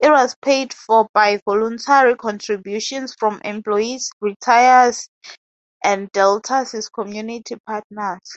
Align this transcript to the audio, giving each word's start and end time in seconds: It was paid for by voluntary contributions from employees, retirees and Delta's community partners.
It 0.00 0.10
was 0.10 0.34
paid 0.42 0.74
for 0.74 1.08
by 1.14 1.40
voluntary 1.48 2.16
contributions 2.16 3.14
from 3.16 3.40
employees, 3.44 4.10
retirees 4.20 5.08
and 5.84 6.10
Delta's 6.10 6.88
community 6.92 7.54
partners. 7.64 8.36